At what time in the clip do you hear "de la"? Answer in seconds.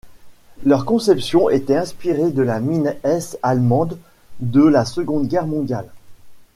2.31-2.59, 4.39-4.83